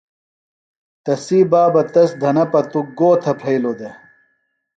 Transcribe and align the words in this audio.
تسی 1.03 1.39
بابہ 1.51 1.81
تس 1.93 2.09
دھنہ 2.21 2.45
پتُوۡ 2.51 2.87
گو 2.97 3.09
تھےۡ 3.21 3.37
پھرئِلوۡ 3.39 3.77
دےۡ؟ 3.79 3.95